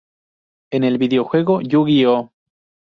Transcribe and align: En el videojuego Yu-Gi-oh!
En 0.71 0.83
el 0.83 0.97
videojuego 0.97 1.61
Yu-Gi-oh! 1.61 2.31